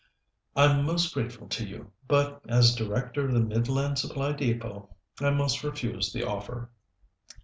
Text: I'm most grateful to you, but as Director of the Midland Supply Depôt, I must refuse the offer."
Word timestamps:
I'm 0.55 0.83
most 0.83 1.13
grateful 1.13 1.47
to 1.49 1.63
you, 1.63 1.91
but 2.07 2.41
as 2.49 2.73
Director 2.73 3.25
of 3.27 3.33
the 3.33 3.39
Midland 3.39 3.99
Supply 3.99 4.33
Depôt, 4.33 4.89
I 5.19 5.29
must 5.29 5.63
refuse 5.63 6.11
the 6.11 6.23
offer." 6.27 6.71